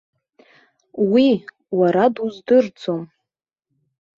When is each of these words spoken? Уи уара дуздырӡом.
Уи 1.11 1.27
уара 1.77 2.05
дуздырӡом. 2.13 3.01